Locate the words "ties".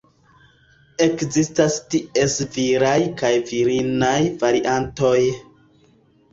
1.91-2.39